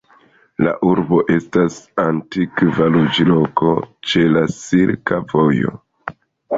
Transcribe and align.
La 0.67 0.71
urbo 0.91 1.19
estas 1.33 1.77
antikva 2.07 2.89
loĝloko 2.97 3.77
ĉe 4.13 4.27
la 4.35 4.47
Silka 4.59 5.25
Vojo. 5.33 5.81